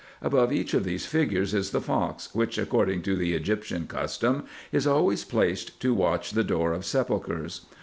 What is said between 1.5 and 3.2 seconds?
is the fox, which, according to